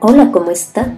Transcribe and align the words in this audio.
Hola, 0.00 0.30
¿cómo 0.30 0.52
está? 0.52 0.94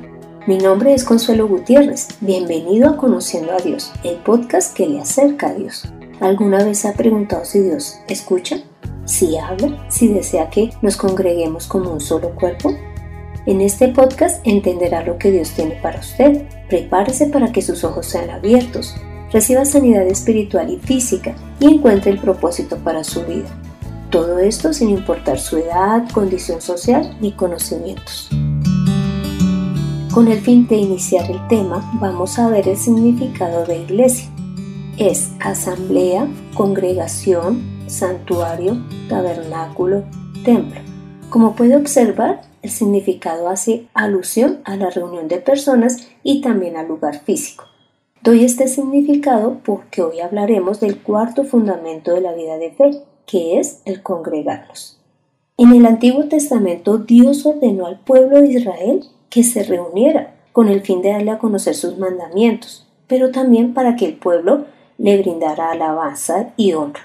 Mi 0.46 0.58
nombre 0.58 0.92
es 0.92 1.04
Consuelo 1.04 1.48
Gutiérrez. 1.48 2.08
Bienvenido 2.20 2.90
a 2.90 2.98
Conociendo 2.98 3.52
a 3.52 3.56
Dios, 3.56 3.90
el 4.04 4.16
podcast 4.16 4.76
que 4.76 4.86
le 4.86 5.00
acerca 5.00 5.48
a 5.48 5.54
Dios. 5.54 5.90
¿Alguna 6.20 6.62
vez 6.62 6.84
ha 6.84 6.92
preguntado 6.92 7.46
si 7.46 7.60
Dios 7.60 7.98
escucha? 8.08 8.58
¿Si 9.06 9.38
habla? 9.38 9.86
¿Si 9.88 10.08
desea 10.08 10.50
que 10.50 10.68
nos 10.82 10.98
congreguemos 10.98 11.66
como 11.66 11.90
un 11.90 12.00
solo 12.02 12.34
cuerpo? 12.34 12.74
En 13.46 13.62
este 13.62 13.88
podcast 13.88 14.46
entenderá 14.46 15.02
lo 15.02 15.16
que 15.16 15.30
Dios 15.30 15.52
tiene 15.52 15.78
para 15.80 16.00
usted. 16.00 16.46
Prepárese 16.68 17.28
para 17.28 17.52
que 17.52 17.62
sus 17.62 17.84
ojos 17.84 18.04
sean 18.04 18.28
abiertos, 18.28 18.94
reciba 19.32 19.64
sanidad 19.64 20.06
espiritual 20.06 20.68
y 20.68 20.76
física 20.76 21.34
y 21.58 21.72
encuentre 21.72 22.10
el 22.10 22.20
propósito 22.20 22.76
para 22.76 23.02
su 23.02 23.24
vida. 23.24 23.48
Todo 24.10 24.40
esto 24.40 24.74
sin 24.74 24.90
importar 24.90 25.38
su 25.38 25.56
edad, 25.56 26.06
condición 26.12 26.60
social 26.60 27.16
ni 27.18 27.32
conocimientos. 27.32 28.28
Con 30.12 30.26
el 30.26 30.40
fin 30.40 30.66
de 30.66 30.74
iniciar 30.74 31.30
el 31.30 31.46
tema, 31.46 31.88
vamos 32.00 32.40
a 32.40 32.48
ver 32.48 32.66
el 32.66 32.76
significado 32.76 33.64
de 33.64 33.78
iglesia. 33.78 34.28
Es 34.98 35.30
asamblea, 35.38 36.26
congregación, 36.56 37.62
santuario, 37.86 38.76
tabernáculo, 39.08 40.02
templo. 40.44 40.80
Como 41.28 41.54
puede 41.54 41.76
observar, 41.76 42.40
el 42.62 42.70
significado 42.70 43.48
hace 43.48 43.86
alusión 43.94 44.58
a 44.64 44.74
la 44.74 44.90
reunión 44.90 45.28
de 45.28 45.38
personas 45.38 46.08
y 46.24 46.40
también 46.40 46.76
al 46.76 46.88
lugar 46.88 47.20
físico. 47.20 47.66
Doy 48.24 48.44
este 48.44 48.66
significado 48.66 49.60
porque 49.64 50.02
hoy 50.02 50.18
hablaremos 50.18 50.80
del 50.80 50.98
cuarto 50.98 51.44
fundamento 51.44 52.12
de 52.12 52.20
la 52.20 52.32
vida 52.32 52.58
de 52.58 52.72
fe, 52.72 52.90
que 53.26 53.60
es 53.60 53.80
el 53.84 54.02
congregarnos. 54.02 54.98
En 55.56 55.72
el 55.72 55.86
Antiguo 55.86 56.24
Testamento 56.24 56.98
Dios 56.98 57.46
ordenó 57.46 57.86
al 57.86 58.00
pueblo 58.00 58.40
de 58.40 58.48
Israel 58.48 59.04
que 59.30 59.44
se 59.44 59.62
reuniera 59.62 60.34
con 60.52 60.68
el 60.68 60.82
fin 60.82 61.00
de 61.00 61.12
darle 61.12 61.30
a 61.30 61.38
conocer 61.38 61.74
sus 61.74 61.96
mandamientos, 61.96 62.86
pero 63.06 63.30
también 63.30 63.72
para 63.72 63.96
que 63.96 64.04
el 64.04 64.14
pueblo 64.14 64.66
le 64.98 65.16
brindara 65.18 65.70
alabanza 65.70 66.52
y 66.56 66.74
honra. 66.74 67.00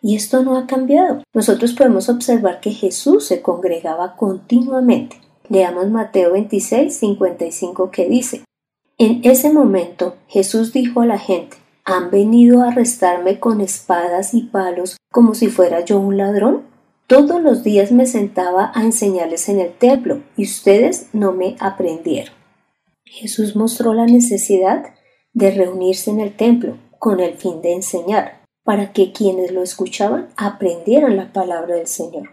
Y 0.00 0.14
esto 0.14 0.44
no 0.44 0.56
ha 0.56 0.66
cambiado. 0.66 1.22
Nosotros 1.34 1.72
podemos 1.72 2.08
observar 2.08 2.60
que 2.60 2.70
Jesús 2.70 3.26
se 3.26 3.42
congregaba 3.42 4.14
continuamente. 4.14 5.20
Leamos 5.48 5.88
Mateo 5.88 6.32
26, 6.32 6.94
55 6.94 7.90
que 7.90 8.08
dice, 8.08 8.44
En 8.98 9.20
ese 9.24 9.52
momento 9.52 10.14
Jesús 10.28 10.72
dijo 10.72 11.00
a 11.00 11.06
la 11.06 11.18
gente, 11.18 11.56
¿han 11.84 12.10
venido 12.10 12.62
a 12.62 12.68
arrestarme 12.68 13.40
con 13.40 13.60
espadas 13.60 14.34
y 14.34 14.42
palos 14.42 14.96
como 15.10 15.34
si 15.34 15.48
fuera 15.48 15.80
yo 15.80 15.98
un 15.98 16.16
ladrón? 16.16 16.75
Todos 17.06 17.40
los 17.40 17.62
días 17.62 17.92
me 17.92 18.04
sentaba 18.04 18.72
a 18.74 18.82
enseñarles 18.82 19.48
en 19.48 19.60
el 19.60 19.72
templo 19.72 20.22
y 20.36 20.42
ustedes 20.42 21.08
no 21.12 21.32
me 21.32 21.56
aprendieron. 21.60 22.34
Jesús 23.04 23.54
mostró 23.54 23.94
la 23.94 24.06
necesidad 24.06 24.84
de 25.32 25.52
reunirse 25.52 26.10
en 26.10 26.18
el 26.18 26.34
templo 26.34 26.78
con 26.98 27.20
el 27.20 27.34
fin 27.34 27.62
de 27.62 27.74
enseñar, 27.74 28.42
para 28.64 28.92
que 28.92 29.12
quienes 29.12 29.52
lo 29.52 29.62
escuchaban 29.62 30.30
aprendieran 30.36 31.16
la 31.16 31.32
palabra 31.32 31.76
del 31.76 31.86
Señor. 31.86 32.30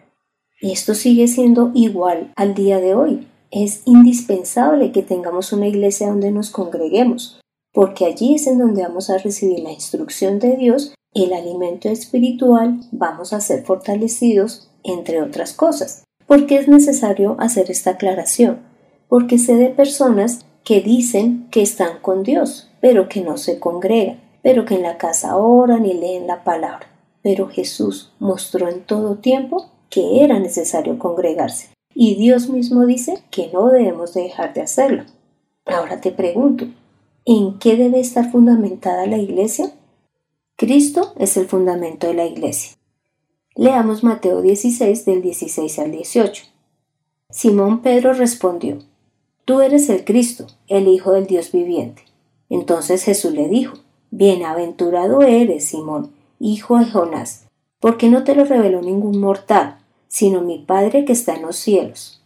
Esto 0.59 0.95
sigue 0.95 1.27
siendo 1.27 1.71
igual 1.75 2.31
al 2.35 2.55
día 2.55 2.79
de 2.79 2.95
hoy. 2.95 3.27
Es 3.51 3.83
indispensable 3.85 4.91
que 4.91 5.03
tengamos 5.03 5.53
una 5.53 5.67
iglesia 5.67 6.07
donde 6.07 6.31
nos 6.31 6.49
congreguemos, 6.49 7.39
porque 7.71 8.05
allí 8.05 8.33
es 8.35 8.47
en 8.47 8.57
donde 8.57 8.81
vamos 8.81 9.11
a 9.11 9.19
recibir 9.19 9.59
la 9.59 9.71
instrucción 9.71 10.39
de 10.39 10.57
Dios 10.57 10.95
el 11.13 11.33
alimento 11.33 11.89
espiritual, 11.89 12.79
vamos 12.91 13.33
a 13.33 13.41
ser 13.41 13.63
fortalecidos, 13.63 14.69
entre 14.83 15.21
otras 15.21 15.53
cosas. 15.53 16.03
¿Por 16.25 16.45
qué 16.47 16.57
es 16.57 16.67
necesario 16.67 17.35
hacer 17.39 17.69
esta 17.69 17.91
aclaración? 17.91 18.59
Porque 19.07 19.37
sé 19.37 19.55
de 19.55 19.69
personas 19.69 20.45
que 20.63 20.81
dicen 20.81 21.47
que 21.51 21.61
están 21.61 21.99
con 22.01 22.23
Dios, 22.23 22.69
pero 22.81 23.09
que 23.09 23.21
no 23.21 23.37
se 23.37 23.59
congregan, 23.59 24.21
pero 24.41 24.65
que 24.65 24.75
en 24.75 24.83
la 24.83 24.97
casa 24.97 25.37
oran 25.37 25.85
y 25.85 25.93
leen 25.93 26.27
la 26.27 26.43
palabra. 26.43 26.87
Pero 27.21 27.47
Jesús 27.47 28.11
mostró 28.19 28.69
en 28.69 28.83
todo 28.83 29.15
tiempo 29.15 29.71
que 29.89 30.23
era 30.23 30.39
necesario 30.39 30.97
congregarse. 30.97 31.69
Y 31.93 32.15
Dios 32.15 32.49
mismo 32.49 32.85
dice 32.85 33.23
que 33.29 33.51
no 33.53 33.69
debemos 33.69 34.13
dejar 34.13 34.53
de 34.53 34.61
hacerlo. 34.61 35.03
Ahora 35.65 36.01
te 36.01 36.11
pregunto, 36.11 36.65
¿en 37.25 37.59
qué 37.59 37.75
debe 37.75 37.99
estar 37.99 38.31
fundamentada 38.31 39.05
la 39.05 39.17
iglesia? 39.17 39.71
Cristo 40.55 41.13
es 41.17 41.35
el 41.35 41.47
fundamento 41.47 42.05
de 42.05 42.13
la 42.13 42.27
iglesia. 42.27 42.77
Leamos 43.55 44.03
Mateo 44.03 44.43
16 44.43 45.03
del 45.03 45.23
16 45.23 45.79
al 45.79 45.91
18. 45.91 46.43
Simón 47.31 47.81
Pedro 47.81 48.13
respondió, 48.13 48.77
Tú 49.45 49.61
eres 49.61 49.89
el 49.89 50.05
Cristo, 50.05 50.45
el 50.67 50.87
Hijo 50.87 51.13
del 51.13 51.25
Dios 51.25 51.51
viviente. 51.51 52.03
Entonces 52.49 53.03
Jesús 53.03 53.33
le 53.33 53.47
dijo, 53.49 53.79
Bienaventurado 54.11 55.23
eres, 55.23 55.65
Simón, 55.65 56.11
hijo 56.39 56.77
de 56.77 56.85
Jonás, 56.85 57.47
porque 57.79 58.09
no 58.09 58.23
te 58.23 58.35
lo 58.35 58.45
reveló 58.45 58.79
ningún 58.83 59.19
mortal, 59.19 59.79
sino 60.07 60.41
mi 60.41 60.59
Padre 60.59 61.03
que 61.03 61.13
está 61.13 61.33
en 61.33 61.41
los 61.41 61.55
cielos. 61.55 62.21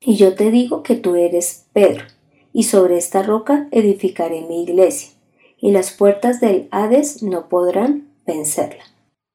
Y 0.00 0.16
yo 0.16 0.34
te 0.34 0.50
digo 0.50 0.82
que 0.82 0.96
tú 0.96 1.14
eres 1.14 1.66
Pedro, 1.74 2.06
y 2.54 2.62
sobre 2.62 2.96
esta 2.96 3.22
roca 3.22 3.68
edificaré 3.70 4.40
mi 4.48 4.62
iglesia 4.62 5.15
y 5.58 5.70
las 5.70 5.90
puertas 5.90 6.40
del 6.40 6.68
Hades 6.70 7.22
no 7.22 7.48
podrán 7.48 8.08
vencerla. 8.26 8.84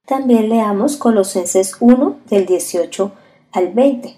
También 0.06 0.50
leamos 0.50 0.98
Colosenses 0.98 1.76
1 1.80 2.18
del 2.30 2.46
18 2.46 3.12
al 3.52 3.74
20. 3.74 4.16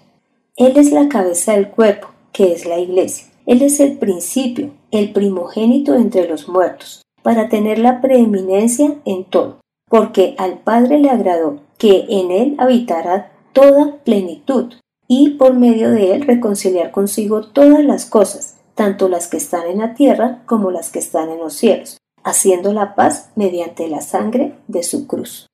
Él 0.56 0.76
es 0.76 0.92
la 0.92 1.08
cabeza 1.08 1.52
del 1.52 1.68
cuerpo, 1.70 2.08
que 2.32 2.52
es 2.52 2.66
la 2.66 2.78
iglesia. 2.78 3.26
Él 3.46 3.62
es 3.62 3.80
el 3.80 3.98
principio, 3.98 4.70
el 4.90 5.12
primogénito 5.12 5.94
entre 5.94 6.28
los 6.28 6.48
muertos, 6.48 7.02
para 7.22 7.48
tener 7.48 7.78
la 7.78 8.00
preeminencia 8.00 8.96
en 9.04 9.24
todo, 9.24 9.60
porque 9.88 10.34
al 10.38 10.60
Padre 10.60 10.98
le 10.98 11.10
agradó 11.10 11.60
que 11.78 12.06
en 12.08 12.30
él 12.30 12.54
habitara 12.58 13.32
toda 13.52 13.98
plenitud, 14.04 14.74
y 15.06 15.30
por 15.30 15.54
medio 15.54 15.90
de 15.90 16.14
él 16.14 16.22
reconciliar 16.22 16.90
consigo 16.90 17.46
todas 17.48 17.84
las 17.84 18.06
cosas, 18.06 18.53
tanto 18.74 19.08
las 19.08 19.28
que 19.28 19.36
están 19.36 19.66
en 19.66 19.78
la 19.78 19.94
tierra 19.94 20.42
como 20.46 20.70
las 20.70 20.90
que 20.90 20.98
están 20.98 21.30
en 21.30 21.38
los 21.38 21.54
cielos, 21.54 21.98
haciendo 22.22 22.72
la 22.72 22.94
paz 22.94 23.30
mediante 23.36 23.88
la 23.88 24.00
sangre 24.00 24.54
de 24.68 24.82
su 24.82 25.06
cruz. 25.06 25.46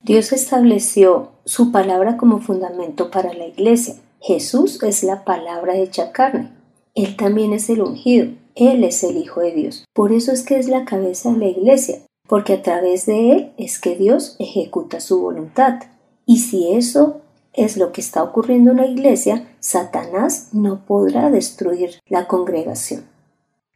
Dios 0.00 0.32
estableció 0.32 1.30
su 1.44 1.70
palabra 1.70 2.16
como 2.16 2.40
fundamento 2.40 3.10
para 3.10 3.32
la 3.32 3.46
iglesia. 3.46 3.94
Jesús 4.20 4.82
es 4.82 5.04
la 5.04 5.24
palabra 5.24 5.76
hecha 5.76 6.12
carne. 6.12 6.52
Él 6.94 7.16
también 7.16 7.52
es 7.52 7.70
el 7.70 7.82
ungido. 7.82 8.32
Él 8.54 8.84
es 8.84 9.02
el 9.02 9.16
Hijo 9.16 9.40
de 9.40 9.52
Dios. 9.52 9.84
Por 9.94 10.12
eso 10.12 10.32
es 10.32 10.42
que 10.42 10.58
es 10.58 10.68
la 10.68 10.84
cabeza 10.84 11.32
de 11.32 11.38
la 11.38 11.46
iglesia, 11.46 12.00
porque 12.28 12.54
a 12.54 12.62
través 12.62 13.06
de 13.06 13.32
Él 13.32 13.52
es 13.56 13.78
que 13.78 13.96
Dios 13.96 14.36
ejecuta 14.38 15.00
su 15.00 15.20
voluntad. 15.20 15.80
Y 16.26 16.38
si 16.38 16.72
eso 16.72 17.20
es 17.52 17.76
lo 17.76 17.92
que 17.92 18.00
está 18.00 18.22
ocurriendo 18.22 18.72
en 18.72 18.78
la 18.78 18.86
iglesia, 18.86 19.48
Satanás 19.62 20.48
no 20.52 20.84
podrá 20.84 21.30
destruir 21.30 22.00
la 22.08 22.26
congregación. 22.26 23.04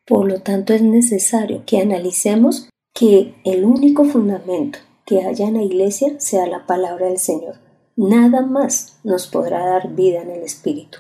Por 0.05 0.27
lo 0.27 0.41
tanto, 0.41 0.75
es 0.75 0.83
necesario 0.83 1.63
que 1.65 1.81
analicemos 1.81 2.69
que 2.93 3.37
el 3.45 3.65
único 3.65 4.05
fundamento 4.05 4.81
que 5.05 5.23
haya 5.23 5.47
en 5.47 5.55
la 5.55 5.63
iglesia 5.63 6.19
sea 6.19 6.49
la 6.49 6.67
palabra 6.67 7.07
del 7.07 7.19
Señor. 7.19 7.61
Nada 7.95 8.43
más 8.43 8.99
nos 9.05 9.29
podrá 9.29 9.65
dar 9.65 9.95
vida 9.95 10.23
en 10.23 10.31
el 10.31 10.43
Espíritu. 10.43 10.99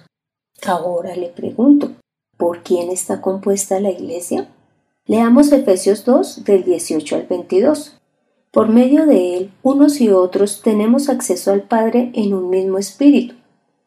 Ahora 0.64 1.16
le 1.16 1.30
pregunto, 1.30 1.90
¿por 2.36 2.62
quién 2.62 2.90
está 2.90 3.20
compuesta 3.20 3.80
la 3.80 3.90
iglesia? 3.90 4.48
Leamos 5.04 5.50
Efesios 5.50 6.04
2 6.04 6.44
del 6.44 6.62
18 6.62 7.16
al 7.16 7.26
22. 7.26 7.98
Por 8.52 8.68
medio 8.68 9.04
de 9.04 9.36
él, 9.36 9.52
unos 9.64 10.00
y 10.00 10.10
otros 10.10 10.62
tenemos 10.62 11.08
acceso 11.08 11.50
al 11.50 11.62
Padre 11.62 12.12
en 12.14 12.34
un 12.34 12.50
mismo 12.50 12.78
espíritu. 12.78 13.34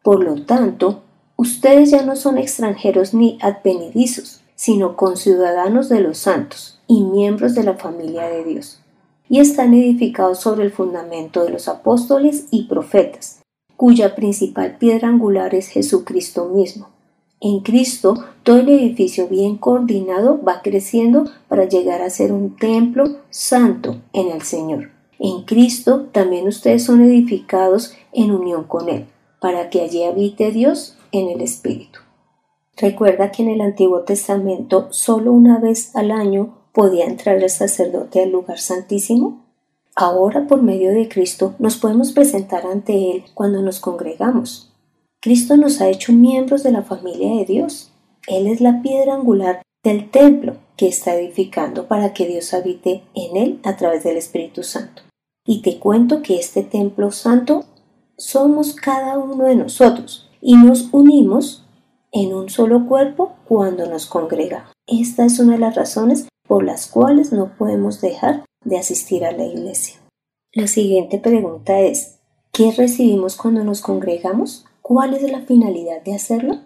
Por 0.04 0.24
lo 0.24 0.44
tanto, 0.44 1.02
ustedes 1.36 1.92
ya 1.92 2.04
no 2.04 2.16
son 2.16 2.38
extranjeros 2.38 3.14
ni 3.14 3.38
advenidizos, 3.42 4.42
sino 4.56 4.96
conciudadanos 4.96 5.90
de 5.90 6.02
los 6.02 6.18
santos 6.18 6.80
y 6.88 7.04
miembros 7.04 7.56
de 7.56 7.64
la 7.64 7.76
familia 7.76 8.28
de 8.28 8.44
Dios, 8.44 8.82
y 9.30 9.40
están 9.40 9.74
edificados 9.74 10.40
sobre 10.40 10.66
el 10.66 10.72
fundamento 10.72 11.44
de 11.44 11.52
los 11.52 11.68
apóstoles 11.68 12.48
y 12.52 12.64
profetas, 12.64 13.42
cuya 13.78 14.16
principal 14.16 14.78
piedra 14.78 15.08
angular 15.08 15.56
es 15.56 15.68
Jesucristo 15.68 16.46
mismo 16.46 16.88
en 17.42 17.62
Cristo, 17.62 18.26
todo 18.44 18.58
el 18.58 18.68
edificio 18.68 19.30
bien 19.30 19.56
coordinado 19.56 20.42
va 20.44 20.62
creciendo 20.62 21.24
para 21.48 21.64
llegar 21.64 22.02
a 22.02 22.10
ser 22.10 22.34
un 22.34 22.58
templo 22.58 23.20
santo 23.30 24.02
en 24.12 24.30
el 24.30 24.42
Señor. 24.42 24.90
En 25.20 25.44
Cristo 25.44 26.08
también 26.12 26.50
ustedes 26.50 26.84
son 26.84 27.02
edificados 27.02 27.94
en 28.12 28.32
unión 28.32 28.66
con 28.66 28.90
Él, 28.90 29.06
para 29.40 29.70
que 29.70 29.82
allí 29.82 30.04
habite 30.04 30.52
Dios 30.52 30.98
en 31.12 31.30
el 31.30 31.42
Espíritu. 31.42 32.00
Recuerda 32.78 33.32
que 33.32 33.44
en 33.44 33.50
el 33.50 33.62
Antiguo 33.62 34.02
Testamento 34.02 34.88
solo 34.92 35.32
una 35.32 35.60
vez 35.60 35.96
al 35.96 36.12
año 36.12 36.58
podía 36.72 37.06
entrar 37.06 37.38
el 37.38 37.50
sacerdote 37.50 38.24
al 38.24 38.32
lugar 38.32 38.60
santísimo. 38.60 39.46
Ahora 39.96 40.48
por 40.48 40.62
medio 40.62 40.92
de 40.92 41.10
Cristo 41.10 41.56
nos 41.60 41.78
podemos 41.78 42.14
presentar 42.14 42.66
ante 42.66 43.12
Él 43.12 43.24
cuando 43.34 43.62
nos 43.62 43.80
congregamos. 43.80 44.72
Cristo 45.22 45.58
nos 45.58 45.82
ha 45.82 45.90
hecho 45.90 46.14
miembros 46.14 46.64
de 46.64 46.72
la 46.72 46.84
familia 46.84 47.36
de 47.36 47.46
Dios. 47.46 47.92
Él 48.28 48.48
es 48.48 48.62
la 48.62 48.82
piedra 48.82 49.16
angular 49.16 49.62
del 49.84 50.10
templo 50.10 50.56
que 50.78 50.88
está 50.88 51.16
edificando 51.16 51.88
para 51.88 52.14
que 52.14 52.26
Dios 52.26 52.54
habite 52.54 53.04
en 53.14 53.36
él 53.36 53.60
a 53.64 53.76
través 53.76 54.04
del 54.04 54.16
Espíritu 54.16 54.64
Santo. 54.64 55.02
Y 55.46 55.62
te 55.62 55.78
cuento 55.78 56.22
que 56.22 56.40
este 56.40 56.64
templo 56.64 57.12
santo 57.12 57.66
somos 58.20 58.74
cada 58.74 59.18
uno 59.18 59.46
de 59.46 59.56
nosotros 59.56 60.30
y 60.42 60.58
nos 60.58 60.90
unimos 60.92 61.66
en 62.12 62.34
un 62.34 62.50
solo 62.50 62.86
cuerpo 62.86 63.34
cuando 63.48 63.88
nos 63.88 64.06
congregamos. 64.06 64.72
Esta 64.86 65.26
es 65.26 65.40
una 65.40 65.54
de 65.54 65.60
las 65.60 65.76
razones 65.76 66.28
por 66.46 66.64
las 66.64 66.88
cuales 66.88 67.32
no 67.32 67.56
podemos 67.58 68.02
dejar 68.02 68.44
de 68.66 68.78
asistir 68.78 69.24
a 69.24 69.32
la 69.32 69.46
iglesia. 69.46 70.00
La 70.52 70.68
siguiente 70.68 71.18
pregunta 71.18 71.80
es, 71.80 72.20
¿qué 72.52 72.72
recibimos 72.72 73.38
cuando 73.38 73.64
nos 73.64 73.82
congregamos? 73.82 74.66
¿Cuál 74.82 75.14
es 75.14 75.32
la 75.32 75.42
finalidad 75.42 76.04
de 76.04 76.16
hacerlo? 76.16 76.60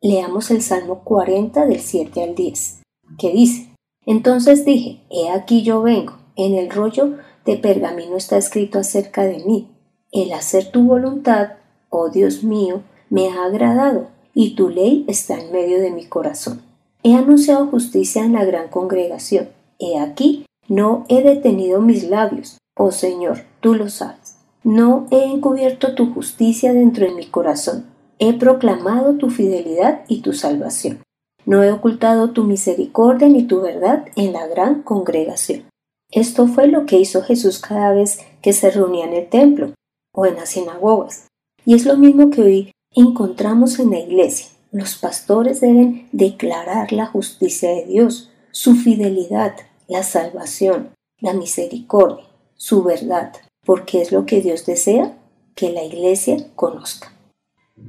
Leamos 0.00 0.50
el 0.52 0.62
Salmo 0.62 1.02
40 1.02 1.66
del 1.66 1.80
7 1.80 2.22
al 2.22 2.34
10, 2.36 2.82
que 3.18 3.32
dice, 3.32 3.74
Entonces 4.06 4.64
dije, 4.64 5.00
he 5.10 5.30
aquí 5.30 5.62
yo 5.62 5.82
vengo, 5.82 6.18
en 6.36 6.54
el 6.54 6.70
rollo 6.70 7.16
de 7.44 7.56
pergamino 7.56 8.16
está 8.16 8.36
escrito 8.36 8.78
acerca 8.78 9.24
de 9.24 9.42
mí, 9.44 9.70
el 10.12 10.32
hacer 10.32 10.70
tu 10.70 10.82
voluntad, 10.84 11.52
oh 11.90 12.08
Dios 12.08 12.42
mío, 12.42 12.82
me 13.10 13.28
ha 13.28 13.44
agradado, 13.44 14.08
y 14.34 14.54
tu 14.54 14.68
ley 14.68 15.04
está 15.08 15.38
en 15.38 15.52
medio 15.52 15.80
de 15.80 15.90
mi 15.90 16.06
corazón. 16.06 16.62
He 17.02 17.14
anunciado 17.14 17.66
justicia 17.66 18.24
en 18.24 18.32
la 18.32 18.44
gran 18.44 18.68
congregación, 18.68 19.48
he 19.78 19.98
aquí, 19.98 20.46
no 20.68 21.04
he 21.08 21.22
detenido 21.22 21.80
mis 21.80 22.08
labios, 22.08 22.58
oh 22.76 22.92
Señor, 22.92 23.44
tú 23.60 23.74
lo 23.74 23.88
sabes. 23.88 24.36
No 24.64 25.06
he 25.10 25.24
encubierto 25.24 25.94
tu 25.94 26.12
justicia 26.12 26.72
dentro 26.72 27.06
de 27.06 27.14
mi 27.14 27.26
corazón. 27.26 27.86
He 28.18 28.34
proclamado 28.34 29.14
tu 29.14 29.30
fidelidad 29.30 30.02
y 30.08 30.20
tu 30.20 30.32
salvación. 30.32 30.98
No 31.46 31.62
he 31.62 31.70
ocultado 31.70 32.32
tu 32.32 32.44
misericordia 32.44 33.28
ni 33.28 33.44
tu 33.44 33.62
verdad 33.62 34.06
en 34.16 34.32
la 34.32 34.46
gran 34.46 34.82
congregación. 34.82 35.62
Esto 36.10 36.46
fue 36.46 36.66
lo 36.66 36.84
que 36.84 36.98
hizo 36.98 37.22
Jesús 37.22 37.60
cada 37.60 37.92
vez 37.92 38.18
que 38.42 38.52
se 38.52 38.70
reunía 38.70 39.06
en 39.06 39.14
el 39.14 39.28
templo 39.28 39.72
o 40.18 40.26
en 40.26 40.34
las 40.34 40.50
sinagogas. 40.50 41.28
Y 41.64 41.74
es 41.74 41.86
lo 41.86 41.96
mismo 41.96 42.30
que 42.30 42.42
hoy 42.42 42.72
encontramos 42.90 43.78
en 43.78 43.90
la 43.90 44.00
iglesia. 44.00 44.48
Los 44.72 44.96
pastores 44.96 45.60
deben 45.60 46.08
declarar 46.10 46.92
la 46.92 47.06
justicia 47.06 47.70
de 47.70 47.86
Dios, 47.86 48.28
su 48.50 48.74
fidelidad, 48.74 49.54
la 49.86 50.02
salvación, 50.02 50.90
la 51.20 51.34
misericordia, 51.34 52.24
su 52.56 52.82
verdad, 52.82 53.32
porque 53.64 54.02
es 54.02 54.10
lo 54.10 54.26
que 54.26 54.40
Dios 54.40 54.66
desea 54.66 55.16
que 55.54 55.70
la 55.70 55.84
iglesia 55.84 56.48
conozca. 56.56 57.12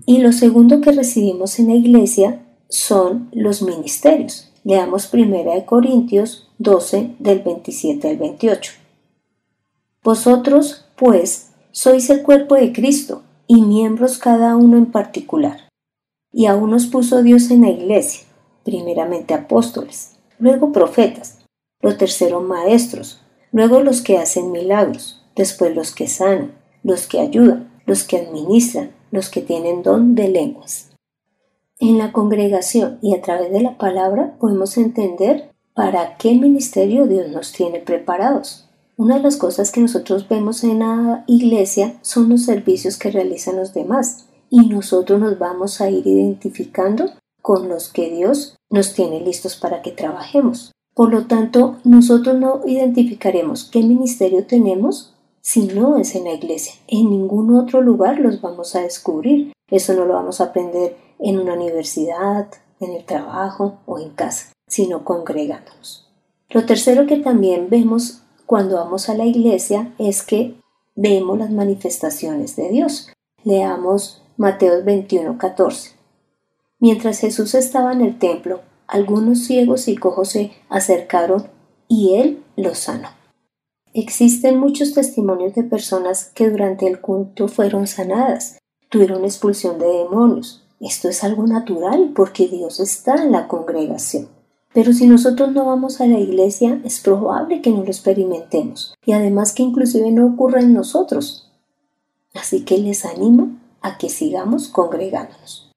Y 0.06 0.20
lo 0.20 0.31
segundo 0.31 0.81
que 0.81 0.92
recibimos 0.92 1.58
en 1.58 1.70
la 1.70 1.76
iglesia 1.76 2.46
son 2.70 3.30
los 3.31 3.64
ministerios. 3.64 4.52
Leamos 4.64 5.12
1 5.12 5.66
Corintios 5.66 6.48
12 6.60 7.16
del 7.18 7.40
27 7.40 8.08
al 8.08 8.18
28. 8.18 8.74
Vosotros, 10.04 10.86
pues, 10.96 11.49
sois 11.71 12.10
el 12.10 12.24
cuerpo 12.24 12.56
de 12.56 12.71
Cristo 12.74 13.24
y 13.48 13.62
miembros 13.62 14.18
cada 14.18 14.56
uno 14.56 14.77
en 14.77 14.88
particular. 14.88 15.69
Y 16.31 16.45
a 16.45 16.56
unos 16.56 16.88
puso 16.88 17.24
Dios 17.24 17.50
en 17.51 17.62
la 17.62 17.69
iglesia, 17.69 18.25
primeramente 18.63 19.33
apóstoles, 19.33 20.18
luego 20.38 20.71
profetas, 20.71 21.39
lo 21.81 21.98
tercero 21.98 22.42
maestros, 22.42 23.21
luego 23.51 23.81
los 23.81 24.01
que 24.01 24.18
hacen 24.18 24.51
milagros, 24.51 25.25
después 25.36 25.75
los 25.75 25.94
que 25.94 26.07
sanan, 26.07 26.54
los 26.83 27.07
que 27.07 27.19
ayudan, 27.19 27.71
los 27.86 28.04
que 28.04 28.18
administran, 28.18 28.92
los 29.12 29.30
que 29.30 29.42
tienen 29.42 29.81
don 29.81 30.16
de 30.16 30.30
lenguas. 30.30 30.92
En 31.80 31.98
la 31.98 32.12
congregación 32.12 33.00
y 33.01 33.16
a 33.16 33.21
través 33.21 33.51
de 33.51 33.62
la 33.62 33.77
palabra 33.77 34.36
podemos 34.39 34.77
entender 34.77 35.50
para 35.74 36.18
qué 36.18 36.33
ministerio 36.33 37.07
Dios 37.07 37.30
nos 37.30 37.51
tiene 37.54 37.80
preparados. 37.80 38.69
Una 39.00 39.16
de 39.16 39.24
las 39.24 39.38
cosas 39.38 39.72
que 39.72 39.80
nosotros 39.80 40.28
vemos 40.28 40.62
en 40.66 40.80
la 40.80 41.24
iglesia 41.25 41.98
son 42.01 42.28
los 42.28 42.44
servicios 42.44 42.98
que 42.98 43.10
realizan 43.10 43.56
los 43.56 43.74
demás 43.74 44.25
y 44.50 44.68
nosotros 44.68 45.22
nos 45.22 45.40
vamos 45.40 45.80
a 45.80 45.90
ir 45.90 46.06
identificando 46.06 47.10
con 47.42 47.69
los 47.69 47.88
que 47.88 48.10
Dios 48.10 48.57
nos 48.69 48.94
tiene 48.94 49.22
listos 49.22 49.56
para 49.56 49.81
que 49.81 49.94
trabajemos. 49.94 50.74
Por 50.94 51.13
lo 51.13 51.28
tanto, 51.28 51.78
nosotros 51.86 52.38
no 52.38 52.60
identificaremos 52.66 53.69
qué 53.72 53.84
ministerio 53.84 54.46
tenemos 54.46 55.16
si 55.40 55.68
no 55.68 55.95
es 55.95 56.16
en 56.16 56.25
la 56.25 56.34
iglesia. 56.34 56.74
En 56.90 57.10
ningún 57.10 57.56
otro 57.56 57.81
lugar 57.81 58.19
los 58.19 58.42
vamos 58.42 58.75
a 58.75 58.81
descubrir. 58.81 59.54
Eso 59.72 59.94
no 59.94 60.04
lo 60.04 60.16
vamos 60.16 60.42
a 60.42 60.48
aprender 60.48 60.98
en 61.19 61.40
una 61.40 61.54
universidad, 61.54 62.50
en 62.81 62.92
el 62.92 63.06
trabajo 63.06 63.78
o 63.86 63.98
en 63.98 64.10
casa, 64.10 64.52
sino 64.68 65.06
congregándonos. 65.06 66.12
Lo 66.50 66.66
tercero 66.66 67.07
que 67.07 67.19
también 67.19 67.69
vemos 67.69 68.24
cuando 68.50 68.78
vamos 68.78 69.10
a 69.10 69.13
la 69.13 69.28
iglesia 69.28 69.94
es 70.00 70.24
que 70.24 70.60
vemos 70.96 71.38
las 71.38 71.51
manifestaciones 71.51 72.56
de 72.56 72.69
Dios. 72.69 73.12
Leamos 73.44 74.24
Mateo 74.38 74.84
21, 74.84 75.38
14. 75.38 75.92
Mientras 76.80 77.19
Jesús 77.19 77.54
estaba 77.54 77.94
en 77.94 78.01
el 78.01 78.18
templo, 78.18 78.62
algunos 78.88 79.46
ciegos 79.46 79.88
y 79.88 79.96
cojos 79.96 80.30
se 80.30 80.51
acercaron 80.68 81.48
y 81.88 82.16
él 82.16 82.44
los 82.56 82.80
sanó. 82.80 83.10
Existen 83.94 84.57
muchos 84.57 84.95
testimonios 84.95 85.54
de 85.54 85.62
personas 85.62 86.31
que 86.34 86.50
durante 86.50 86.88
el 86.88 87.02
culto 87.02 87.50
fueron 87.50 87.86
sanadas, 87.86 88.57
tuvieron 88.90 89.25
expulsión 89.25 89.78
de 89.78 89.86
demonios. 89.86 90.66
Esto 90.80 91.07
es 91.07 91.24
algo 91.24 91.45
natural 91.45 92.13
porque 92.16 92.48
Dios 92.48 92.80
está 92.80 93.13
en 93.13 93.31
la 93.31 93.48
congregación. 93.48 94.38
Pero 94.74 94.94
si 94.94 95.07
nosotros 95.07 95.51
no 95.51 95.66
vamos 95.66 96.00
a 96.00 96.06
la 96.06 96.19
iglesia, 96.19 96.80
es 96.83 97.00
probable 97.00 97.62
que 97.62 97.71
no 97.71 97.83
lo 97.83 97.88
experimentemos 97.88 98.94
y 99.04 99.13
además 99.13 99.54
que 99.54 99.63
inclusive 99.63 100.12
no 100.12 100.27
ocurra 100.27 100.62
en 100.62 100.74
nosotros. 100.74 101.51
Así 102.36 102.63
que 102.66 102.77
les 102.77 103.06
animo 103.06 103.50
a 103.81 103.98
que 103.98 104.10
sigamos 104.10 104.68
congregándonos. 104.68 105.71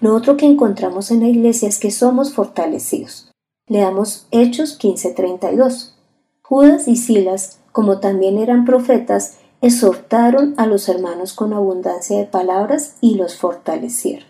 Lo 0.00 0.14
otro 0.14 0.36
que 0.36 0.46
encontramos 0.46 1.10
en 1.10 1.20
la 1.20 1.28
iglesia 1.28 1.68
es 1.68 1.78
que 1.78 1.90
somos 1.90 2.32
fortalecidos. 2.32 3.30
Leamos 3.66 4.26
Hechos 4.30 4.78
15:32. 4.78 5.94
Judas 6.42 6.88
y 6.88 6.96
Silas, 6.96 7.58
como 7.72 7.98
también 7.98 8.38
eran 8.38 8.64
profetas, 8.64 9.38
exhortaron 9.60 10.54
a 10.56 10.66
los 10.66 10.88
hermanos 10.88 11.34
con 11.34 11.52
abundancia 11.52 12.18
de 12.18 12.24
palabras 12.24 12.94
y 13.00 13.16
los 13.16 13.36
fortalecieron. 13.36 14.27